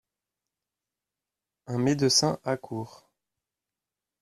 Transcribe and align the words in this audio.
Un 1.67 1.77
médecin 1.77 2.39
accourt. 2.43 3.11